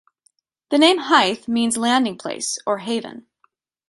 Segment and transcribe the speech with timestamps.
[0.71, 3.27] The name Hythe means landing-place or haven.